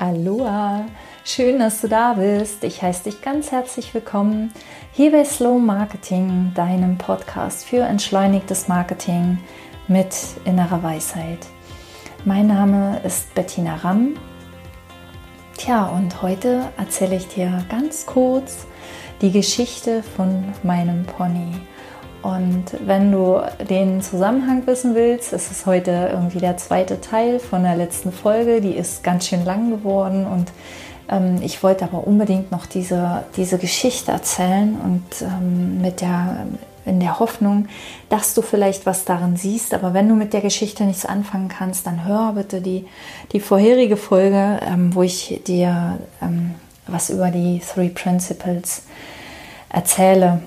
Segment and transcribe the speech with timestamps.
[0.00, 0.86] Aloha,
[1.24, 2.64] schön, dass du da bist.
[2.64, 4.50] Ich heiße dich ganz herzlich willkommen
[4.92, 9.36] hier bei Slow Marketing, deinem Podcast für entschleunigtes Marketing
[9.88, 10.16] mit
[10.46, 11.40] innerer Weisheit.
[12.24, 14.14] Mein Name ist Bettina Ramm.
[15.58, 18.66] Tja, und heute erzähle ich dir ganz kurz
[19.20, 21.52] die Geschichte von meinem Pony.
[22.22, 27.62] Und wenn du den Zusammenhang wissen willst, ist es heute irgendwie der zweite Teil von
[27.62, 28.60] der letzten Folge.
[28.60, 30.52] Die ist ganz schön lang geworden und
[31.10, 36.46] ähm, ich wollte aber unbedingt noch diese, diese Geschichte erzählen und ähm, mit der,
[36.84, 37.68] in der Hoffnung,
[38.08, 39.72] dass du vielleicht was darin siehst.
[39.72, 42.86] Aber wenn du mit der Geschichte nichts anfangen kannst, dann hör bitte die,
[43.32, 46.54] die vorherige Folge, ähm, wo ich dir ähm,
[46.86, 48.82] was über die Three Principles
[49.68, 50.42] erzähle.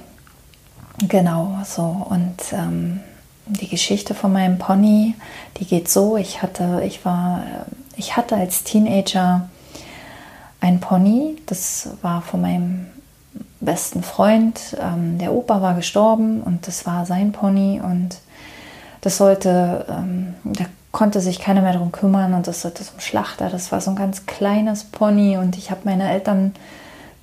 [0.99, 2.05] Genau, so.
[2.09, 3.01] Und ähm,
[3.45, 5.15] die Geschichte von meinem Pony,
[5.57, 6.17] die geht so.
[6.17, 7.43] Ich hatte, ich war,
[7.95, 9.49] ich hatte als Teenager
[10.61, 11.37] ein Pony.
[11.45, 12.87] Das war von meinem
[13.59, 14.77] besten Freund.
[14.79, 18.17] Ähm, der Opa war gestorben und das war sein Pony und
[19.01, 23.49] das sollte, ähm, da konnte sich keiner mehr darum kümmern und das sollte zum Schlachter.
[23.49, 26.53] Das war so ein ganz kleines Pony und ich habe meine Eltern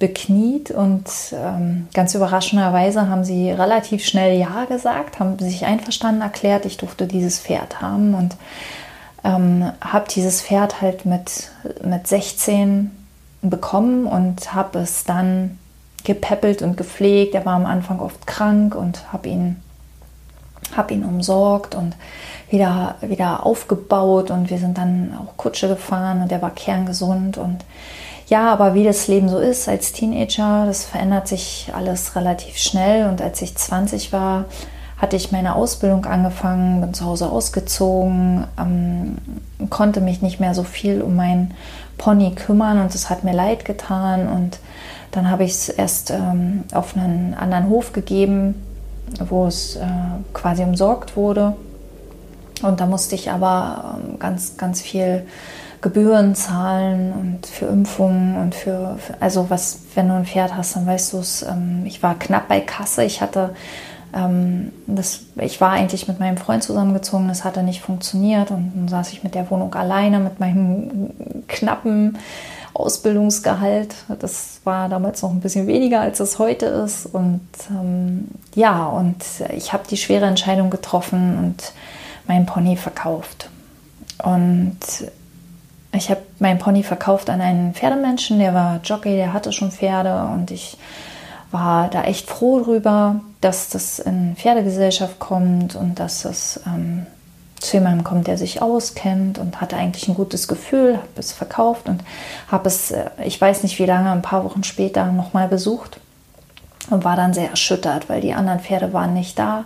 [0.01, 6.65] bekniet und ähm, ganz überraschenderweise haben sie relativ schnell Ja gesagt, haben sich einverstanden erklärt,
[6.65, 8.35] ich durfte dieses Pferd haben und
[9.23, 11.51] ähm, habe dieses Pferd halt mit,
[11.85, 12.91] mit 16
[13.43, 15.59] bekommen und habe es dann
[16.03, 17.35] gepäppelt und gepflegt.
[17.35, 19.57] Er war am Anfang oft krank und habe ihn,
[20.75, 21.95] hab ihn umsorgt und
[22.49, 27.67] wieder, wieder aufgebaut und wir sind dann auch Kutsche gefahren und er war kerngesund und
[28.31, 33.09] ja, aber wie das Leben so ist als Teenager, das verändert sich alles relativ schnell.
[33.09, 34.45] Und als ich 20 war,
[34.99, 39.19] hatte ich meine Ausbildung angefangen, bin zu Hause ausgezogen, ähm,
[39.69, 41.55] konnte mich nicht mehr so viel um mein
[41.99, 44.29] Pony kümmern und es hat mir leid getan.
[44.29, 44.61] Und
[45.11, 48.55] dann habe ich es erst ähm, auf einen anderen Hof gegeben,
[49.29, 49.87] wo es äh,
[50.33, 51.57] quasi umsorgt wurde.
[52.63, 55.27] Und da musste ich aber ähm, ganz, ganz viel
[55.81, 60.77] Gebühren zahlen und für Impfungen und für, für, also was, wenn du ein Pferd hast,
[60.77, 61.43] dann weißt du es.
[61.43, 63.05] Ähm, ich war knapp bei Kasse.
[63.05, 63.55] Ich hatte,
[64.15, 68.89] ähm, das, ich war eigentlich mit meinem Freund zusammengezogen, das hatte nicht funktioniert und dann
[68.89, 71.11] saß ich mit der Wohnung alleine mit meinem
[71.49, 72.19] knappen
[72.75, 73.95] Ausbildungsgehalt.
[74.19, 77.07] Das war damals noch ein bisschen weniger, als es heute ist.
[77.07, 77.41] Und
[77.71, 79.25] ähm, ja, und
[79.55, 81.73] ich habe die schwere Entscheidung getroffen und
[82.27, 83.49] meinen Pony verkauft.
[84.23, 84.79] Und
[85.93, 90.29] ich habe meinen Pony verkauft an einen Pferdemenschen, der war Jockey, der hatte schon Pferde
[90.33, 90.77] und ich
[91.51, 97.07] war da echt froh drüber, dass das in Pferdegesellschaft kommt und dass es ähm,
[97.59, 101.89] zu jemandem kommt, der sich auskennt und hatte eigentlich ein gutes Gefühl, habe es verkauft
[101.89, 102.03] und
[102.49, 105.99] habe es, äh, ich weiß nicht wie lange, ein paar Wochen später nochmal besucht
[106.89, 109.65] und war dann sehr erschüttert, weil die anderen Pferde waren nicht da.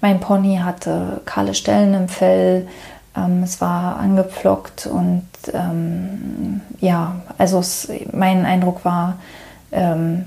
[0.00, 2.68] Mein Pony hatte kahle Stellen im Fell,
[3.16, 9.18] ähm, es war angepflockt und ähm, ja, also es, mein Eindruck war,
[9.70, 10.26] ähm,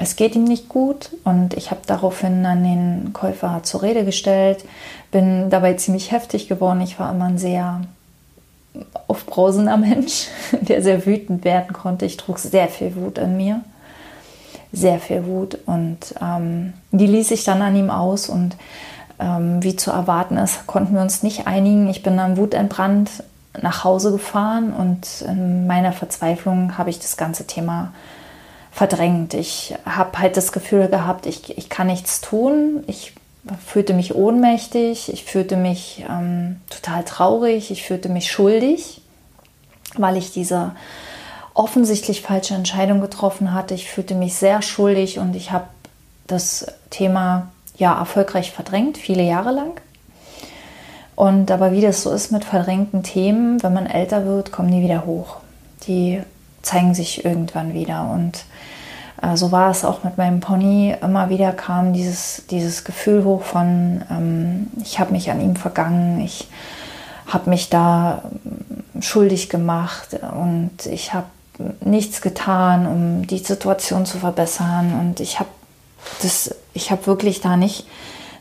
[0.00, 4.64] es geht ihm nicht gut und ich habe daraufhin an den Käufer zur Rede gestellt,
[5.10, 6.80] bin dabei ziemlich heftig geworden.
[6.80, 7.82] Ich war immer ein sehr
[9.08, 10.28] aufbrausender Mensch,
[10.60, 12.06] der sehr wütend werden konnte.
[12.06, 13.62] Ich trug sehr viel Wut in mir,
[14.72, 18.56] sehr viel Wut und ähm, die ließ ich dann an ihm aus und
[19.18, 21.88] ähm, wie zu erwarten ist, konnten wir uns nicht einigen.
[21.88, 23.10] Ich bin dann wutentbrannt
[23.60, 27.92] nach Hause gefahren und in meiner Verzweiflung habe ich das ganze Thema
[28.70, 29.34] verdrängt.
[29.34, 32.84] Ich habe halt das Gefühl gehabt, ich, ich kann nichts tun.
[32.86, 33.14] Ich
[33.66, 39.00] fühlte mich ohnmächtig, ich fühlte mich ähm, total traurig, ich fühlte mich schuldig,
[39.96, 40.72] weil ich diese
[41.54, 43.74] offensichtlich falsche Entscheidung getroffen hatte.
[43.74, 45.66] Ich fühlte mich sehr schuldig und ich habe
[46.26, 49.80] das Thema ja erfolgreich verdrängt, viele Jahre lang.
[51.16, 54.82] Und aber wie das so ist mit verdrängten Themen, wenn man älter wird, kommen die
[54.82, 55.38] wieder hoch.
[55.86, 56.20] Die
[56.62, 58.10] zeigen sich irgendwann wieder.
[58.12, 58.44] Und
[59.22, 60.94] äh, so war es auch mit meinem Pony.
[61.00, 66.20] Immer wieder kam dieses, dieses Gefühl hoch von, ähm, ich habe mich an ihm vergangen,
[66.20, 66.48] ich
[67.26, 71.26] habe mich da ähm, schuldig gemacht und ich habe
[71.80, 74.98] nichts getan, um die Situation zu verbessern.
[75.00, 75.50] Und ich habe
[76.22, 77.86] das, ich habe wirklich da nicht,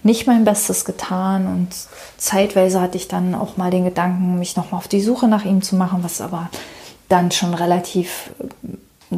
[0.03, 1.69] nicht mein Bestes getan und
[2.17, 5.61] zeitweise hatte ich dann auch mal den Gedanken, mich nochmal auf die Suche nach ihm
[5.61, 6.49] zu machen, was aber
[7.09, 8.31] dann schon relativ
[9.11, 9.17] äh,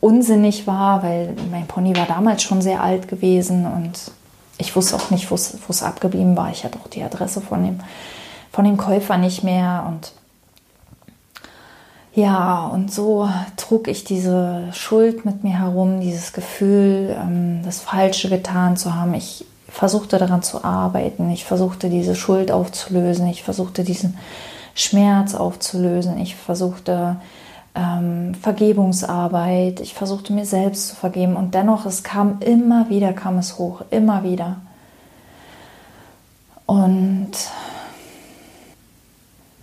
[0.00, 4.10] unsinnig war, weil mein Pony war damals schon sehr alt gewesen und
[4.58, 6.50] ich wusste auch nicht, wo es abgeblieben war.
[6.50, 7.80] Ich hatte auch die Adresse von dem,
[8.50, 10.12] von dem Käufer nicht mehr und
[12.16, 13.28] Ja, und so
[13.58, 19.12] trug ich diese Schuld mit mir herum, dieses Gefühl, ähm, das Falsche getan zu haben.
[19.12, 24.16] Ich versuchte daran zu arbeiten, ich versuchte diese Schuld aufzulösen, ich versuchte diesen
[24.74, 27.16] Schmerz aufzulösen, ich versuchte
[27.74, 33.36] ähm, Vergebungsarbeit, ich versuchte mir selbst zu vergeben und dennoch, es kam immer wieder, kam
[33.36, 34.56] es hoch, immer wieder.
[36.64, 37.32] Und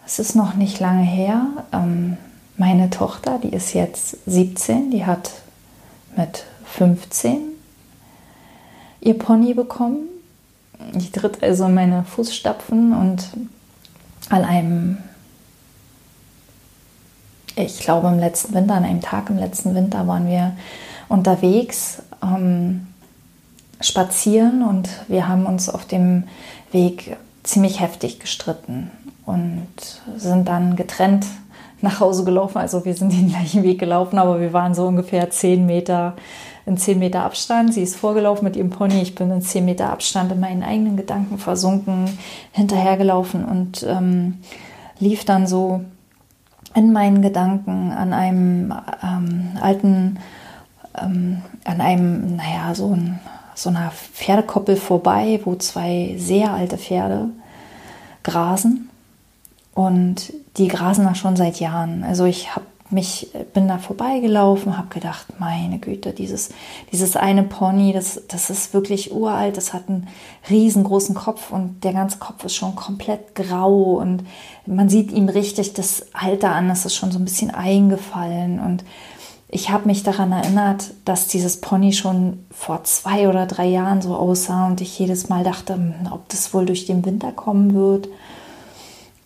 [0.05, 1.47] es ist noch nicht lange her.
[1.71, 2.17] Ähm,
[2.65, 5.31] meine Tochter, die ist jetzt 17, die hat
[6.15, 7.41] mit 15
[9.01, 10.07] ihr Pony bekommen.
[10.93, 13.27] Die tritt also in meine Fußstapfen und
[14.29, 14.97] an einem,
[17.57, 20.53] ich glaube im letzten Winter, an einem Tag im letzten Winter waren wir
[21.09, 22.87] unterwegs ähm,
[23.81, 26.23] spazieren und wir haben uns auf dem
[26.71, 28.89] Weg ziemlich heftig gestritten
[29.25, 29.67] und
[30.15, 31.25] sind dann getrennt
[31.83, 32.57] nach Hause gelaufen.
[32.57, 36.15] Also wir sind den gleichen Weg gelaufen, aber wir waren so ungefähr zehn Meter
[36.65, 37.73] in zehn Meter Abstand.
[37.73, 39.01] Sie ist vorgelaufen mit ihrem Pony.
[39.01, 42.17] Ich bin in zehn Meter Abstand in meinen eigenen Gedanken versunken,
[42.53, 44.39] hinterhergelaufen und ähm,
[44.99, 45.81] lief dann so
[46.73, 50.19] in meinen Gedanken an einem ähm, alten,
[50.97, 53.19] ähm, an einem, naja, so, ein,
[53.55, 57.29] so einer Pferdekoppel vorbei, wo zwei sehr alte Pferde
[58.23, 58.89] grasen
[59.75, 62.03] und die grasen da schon seit Jahren.
[62.03, 66.49] Also ich habe mich, bin da vorbeigelaufen, habe gedacht, meine Güte, dieses,
[66.91, 70.07] dieses eine Pony, das, das ist wirklich uralt, das hat einen
[70.49, 74.23] riesengroßen Kopf und der ganze Kopf ist schon komplett grau und
[74.65, 78.83] man sieht ihm richtig das Alter an, das ist schon so ein bisschen eingefallen und
[79.49, 84.15] ich habe mich daran erinnert, dass dieses Pony schon vor zwei oder drei Jahren so
[84.15, 88.07] aussah und ich jedes Mal dachte, hm, ob das wohl durch den Winter kommen wird.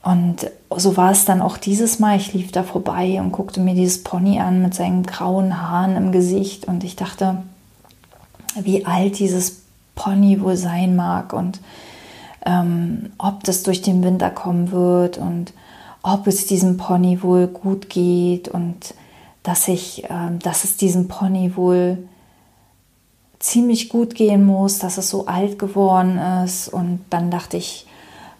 [0.07, 2.15] Und so war es dann auch dieses Mal.
[2.15, 6.13] Ich lief da vorbei und guckte mir dieses Pony an mit seinen grauen Haaren im
[6.13, 7.43] Gesicht und ich dachte,
[8.55, 9.63] wie alt dieses
[9.95, 11.59] Pony wohl sein mag und
[12.45, 15.51] ähm, ob das durch den Winter kommen wird und
[16.03, 18.93] ob es diesem Pony wohl gut geht und
[19.43, 21.97] dass ich, äh, dass es diesem Pony wohl
[23.39, 26.69] ziemlich gut gehen muss, dass es so alt geworden ist.
[26.69, 27.86] Und dann dachte ich,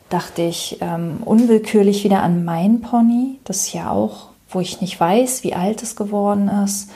[0.09, 5.44] dachte ich ähm, unwillkürlich wieder an mein Pony, das ja auch, wo ich nicht weiß,
[5.44, 6.89] wie alt es geworden ist.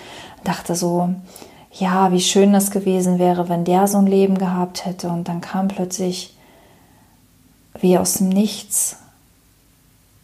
[0.44, 1.14] Dachte so,
[1.74, 5.10] ja, wie schön das gewesen wäre, wenn der so ein Leben gehabt hätte.
[5.10, 6.36] Und dann kam plötzlich
[7.80, 8.98] wie aus dem Nichts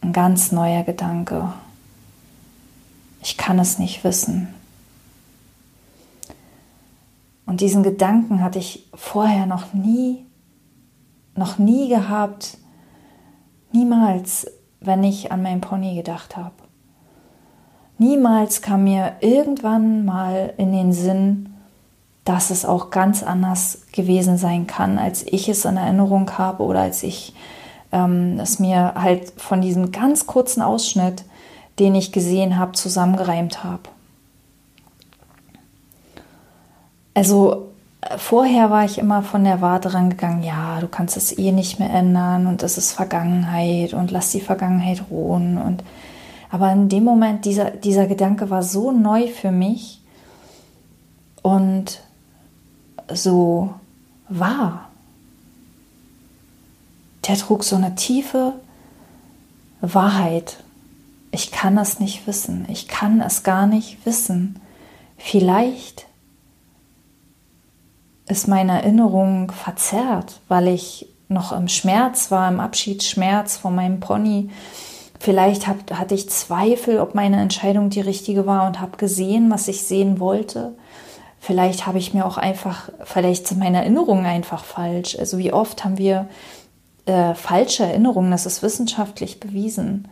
[0.00, 1.52] ein ganz neuer Gedanke.
[3.22, 4.48] Ich kann es nicht wissen.
[7.46, 10.26] Und diesen Gedanken hatte ich vorher noch nie,
[11.34, 12.58] noch nie gehabt,
[13.72, 14.50] Niemals,
[14.80, 16.54] wenn ich an mein Pony gedacht habe.
[17.98, 21.54] Niemals kam mir irgendwann mal in den Sinn,
[22.24, 26.80] dass es auch ganz anders gewesen sein kann, als ich es in Erinnerung habe oder
[26.82, 27.34] als ich
[27.90, 31.24] ähm, es mir halt von diesem ganz kurzen Ausschnitt,
[31.78, 33.82] den ich gesehen habe, zusammengereimt habe.
[37.14, 37.67] Also
[38.16, 41.90] vorher war ich immer von der Warte rangegangen, ja, du kannst es eh nicht mehr
[41.90, 45.58] ändern und es ist Vergangenheit und lass die Vergangenheit ruhen.
[45.58, 45.82] Und
[46.50, 50.00] aber in dem Moment, dieser, dieser Gedanke war so neu für mich
[51.42, 52.00] und
[53.12, 53.74] so
[54.28, 54.88] wahr.
[57.26, 58.54] Der trug so eine tiefe
[59.82, 60.56] Wahrheit.
[61.30, 62.64] Ich kann es nicht wissen.
[62.68, 64.60] Ich kann es gar nicht wissen.
[65.18, 66.06] Vielleicht
[68.28, 74.50] ist meine Erinnerung verzerrt, weil ich noch im Schmerz war, im Abschiedsschmerz von meinem Pony.
[75.20, 79.68] Vielleicht hab, hatte ich Zweifel, ob meine Entscheidung die richtige war und habe gesehen, was
[79.68, 80.74] ich sehen wollte.
[81.40, 85.16] Vielleicht habe ich mir auch einfach, vielleicht sind meine Erinnerungen einfach falsch.
[85.18, 86.28] Also wie oft haben wir
[87.06, 90.08] äh, falsche Erinnerungen, das ist wissenschaftlich bewiesen.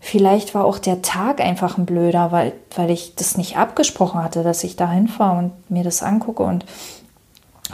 [0.00, 4.42] Vielleicht war auch der Tag einfach ein blöder, weil, weil ich das nicht abgesprochen hatte,
[4.42, 6.44] dass ich da hinfahre und mir das angucke.
[6.44, 6.64] Und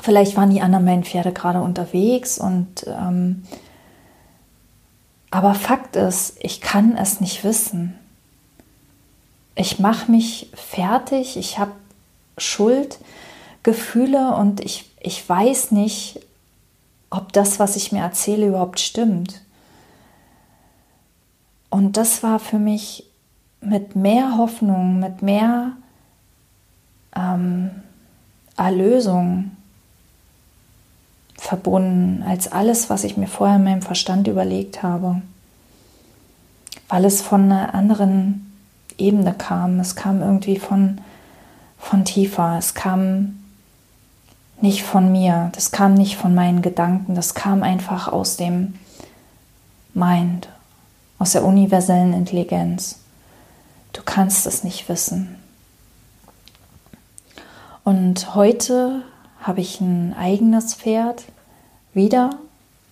[0.00, 2.38] vielleicht waren die anderen meinen Pferde gerade unterwegs.
[2.38, 3.45] Und ähm,
[5.31, 7.99] aber Fakt ist, ich kann es nicht wissen.
[9.57, 11.73] Ich mache mich fertig, ich habe
[12.38, 16.21] Schuldgefühle und ich, ich weiß nicht,
[17.11, 19.43] ob das, was ich mir erzähle, überhaupt stimmt.
[21.75, 23.04] Und das war für mich
[23.61, 25.73] mit mehr Hoffnung, mit mehr
[27.16, 27.69] ähm,
[28.57, 29.50] Erlösung
[31.37, 35.21] verbunden als alles, was ich mir vorher in meinem Verstand überlegt habe.
[36.88, 38.52] weil es von einer anderen
[38.97, 39.81] Ebene kam.
[39.81, 41.00] Es kam irgendwie von,
[41.81, 42.57] von tiefer.
[42.57, 43.43] Es kam
[44.61, 45.50] nicht von mir.
[45.57, 47.16] Das kam nicht von meinen Gedanken.
[47.16, 48.75] Das kam einfach aus dem
[49.93, 50.49] Mind,
[51.18, 52.99] aus der universellen Intelligenz.
[53.92, 55.37] Du kannst es nicht wissen.
[57.85, 59.02] Und heute
[59.40, 61.25] habe ich ein eigenes Pferd
[61.92, 62.30] wieder.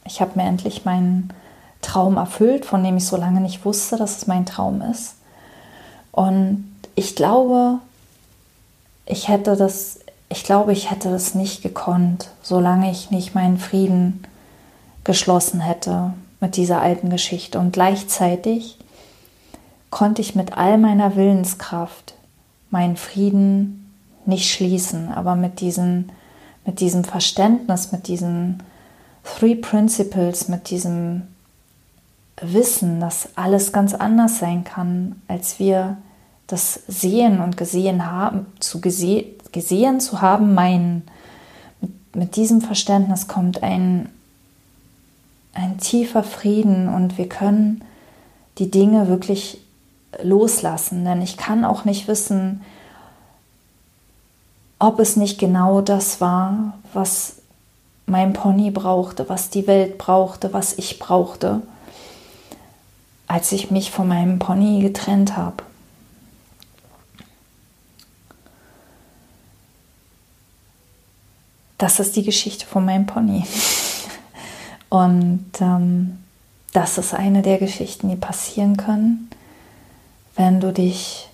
[0.05, 1.33] Ich habe mir endlich meinen
[1.81, 5.17] Traum erfüllt, von dem ich so lange nicht wusste, dass es mein Traum ist.
[6.13, 7.79] Und ich glaube,
[9.07, 9.99] ich hätte das,
[10.29, 14.23] ich glaube, ich hätte das nicht gekonnt, solange ich nicht meinen Frieden
[15.05, 17.59] geschlossen hätte mit dieser alten Geschichte.
[17.59, 18.77] Und gleichzeitig
[19.91, 22.15] konnte ich mit all meiner Willenskraft
[22.71, 23.95] meinen Frieden
[24.27, 26.11] nicht schließen, aber mit, diesen,
[26.67, 28.63] mit diesem Verständnis, mit diesen
[29.25, 31.23] Three Principles, mit diesem
[32.41, 35.97] wissen, dass alles ganz anders sein kann, als wir
[36.49, 41.03] das sehen und gesehen haben, zu gese gesehen zu haben, meinen.
[41.81, 44.09] Mit, mit diesem Verständnis kommt ein,
[45.55, 47.85] ein tiefer Frieden und wir können
[48.59, 49.59] die Dinge wirklich
[50.23, 52.63] loslassen, denn ich kann auch nicht wissen,
[54.79, 57.37] ob es nicht genau das war, was
[58.07, 61.63] mein Pony brauchte, was die Welt brauchte, was ich brauchte
[63.33, 65.65] als ich mich von meinem Pony getrennt habe.
[71.79, 73.47] Das ist die Geschichte von meinem Pony.
[74.93, 76.19] Und ähm,
[76.75, 79.31] das ist eine der Geschichten, die passieren können,
[80.37, 81.31] wenn du dich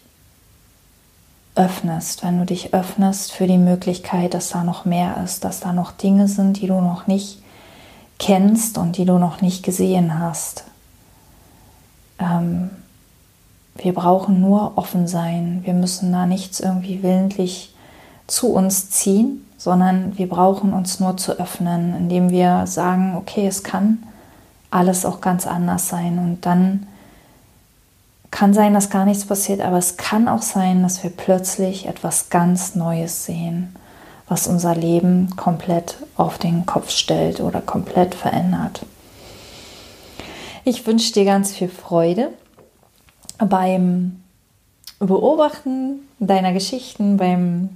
[1.57, 5.73] öffnest, wenn du dich öffnest für die Möglichkeit, dass da noch mehr ist, dass da
[5.73, 7.43] noch Dinge sind, die du noch nicht
[8.21, 10.63] kennst und die du noch nicht gesehen hast.
[12.21, 12.71] Ähm,
[13.75, 15.63] wir brauchen nur offen sein.
[15.65, 17.75] Wir müssen da nichts irgendwie willentlich
[18.29, 23.63] zu uns ziehen, sondern wir brauchen uns nur zu öffnen, indem wir sagen, okay, es
[23.63, 24.03] kann
[24.71, 26.19] alles auch ganz anders sein.
[26.19, 26.87] Und dann
[28.31, 32.31] kann sein, dass gar nichts passiert, aber es kann auch sein, dass wir plötzlich etwas
[32.31, 33.77] ganz Neues sehen,
[34.27, 38.87] was unser Leben komplett auf den Kopf stellt oder komplett verändert.
[40.65, 42.31] Ich wünsche dir ganz viel Freude
[43.37, 44.23] beim
[44.99, 47.69] Beobachten deiner Geschichten, beim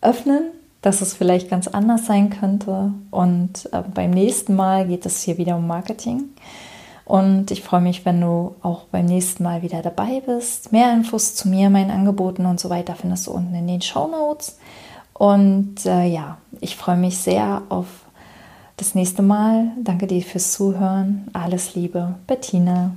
[0.00, 0.44] Öffnen,
[0.82, 2.92] dass es vielleicht ganz anders sein könnte.
[3.10, 6.24] Und äh, beim nächsten Mal geht es hier wieder um Marketing.
[7.04, 10.72] Und ich freue mich, wenn du auch beim nächsten Mal wieder dabei bist.
[10.72, 14.08] Mehr Infos zu mir, meinen Angeboten und so weiter findest du unten in den Show
[14.08, 14.58] Notes.
[15.14, 17.86] Und äh, ja, ich freue mich sehr auf
[18.76, 19.72] das nächste Mal.
[19.76, 21.28] Danke dir fürs Zuhören.
[21.32, 22.92] Alles Liebe, Bettina.